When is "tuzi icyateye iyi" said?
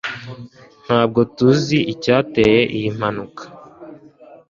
1.35-2.89